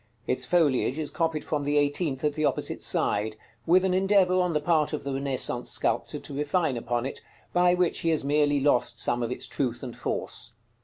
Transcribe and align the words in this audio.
Its 0.25 0.47
foliage 0.47 0.97
is 0.97 1.11
copied 1.11 1.43
from 1.43 1.63
the 1.63 1.77
eighteenth 1.77 2.23
at 2.23 2.33
the 2.33 2.43
opposite 2.43 2.81
side, 2.81 3.35
with 3.67 3.85
an 3.85 3.93
endeavor 3.93 4.33
on 4.33 4.53
the 4.53 4.59
part 4.59 4.93
of 4.93 5.03
the 5.03 5.13
Renaissance 5.13 5.69
sculptor 5.69 6.17
to 6.17 6.33
refine 6.35 6.75
upon 6.75 7.05
it, 7.05 7.21
by 7.53 7.75
which 7.75 7.99
he 7.99 8.09
has 8.09 8.23
merely 8.23 8.59
lost 8.59 8.97
some 8.97 9.21
of 9.21 9.29
its 9.31 9.45
truth 9.45 9.83
and 9.83 9.95
force. 9.95 10.53